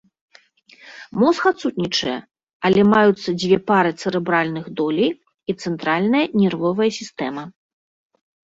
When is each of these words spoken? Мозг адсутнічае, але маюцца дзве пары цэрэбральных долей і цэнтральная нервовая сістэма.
Мозг 1.23 1.41
адсутнічае, 1.49 2.15
але 2.69 2.79
маюцца 2.95 3.29
дзве 3.43 3.57
пары 3.69 3.91
цэрэбральных 4.01 4.65
долей 4.81 5.11
і 5.55 5.57
цэнтральная 5.67 6.23
нервовая 6.43 6.91
сістэма. 7.01 7.43